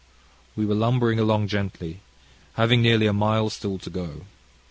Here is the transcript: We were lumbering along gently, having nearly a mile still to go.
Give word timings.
We 0.55 0.65
were 0.65 0.73
lumbering 0.73 1.19
along 1.19 1.49
gently, 1.49 1.99
having 2.55 2.81
nearly 2.81 3.05
a 3.05 3.13
mile 3.13 3.51
still 3.51 3.77
to 3.77 3.89
go. 3.91 4.21